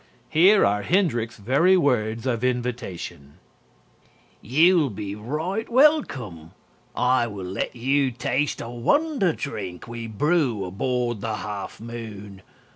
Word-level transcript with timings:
Here 0.31 0.65
are 0.65 0.81
Hendrick's 0.81 1.37
very 1.37 1.77
words 1.77 2.25
of 2.25 2.43
invitation: 2.43 3.35
_You'll 4.43 4.89
be 4.89 5.13
right 5.13 5.69
welcome. 5.69 6.53
I 6.95 7.27
will 7.27 7.45
let 7.45 7.75
you 7.75 8.09
taste 8.09 8.61
A 8.61 8.69
wonder 8.71 9.31
drink 9.31 9.87
we 9.87 10.07
brew 10.07 10.65
aboard 10.65 11.21
the 11.21 11.35
Half 11.35 11.79
Moon. 11.79 12.41